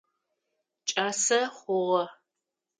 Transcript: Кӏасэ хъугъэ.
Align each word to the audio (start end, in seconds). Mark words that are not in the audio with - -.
Кӏасэ 0.89 1.39
хъугъэ. 1.57 2.03